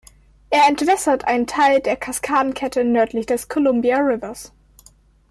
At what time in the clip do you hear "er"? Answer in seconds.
0.49-0.67